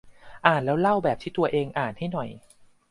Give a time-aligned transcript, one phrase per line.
[0.45, 2.29] อ่านแล้วเล่าแบบที่ตัวเองอ่านให้หน่อย